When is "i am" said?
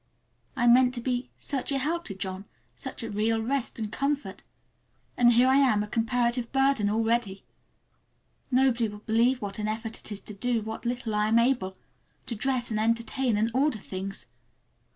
5.47-5.83, 11.13-11.37